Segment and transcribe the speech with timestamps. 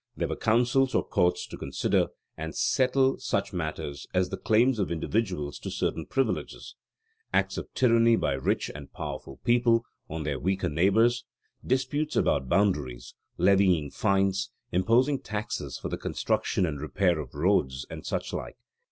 [0.17, 4.89] There were councils or courts to consider and settle such matters as the claims of
[4.89, 6.73] individuals to certain privileges;
[7.31, 11.23] acts of tyranny by rich and powerful people on their weaker neighbours;
[11.63, 18.03] disputes about boundaries; levying fines; imposing taxes for the construction and repair of roads; and
[18.03, 18.57] such like.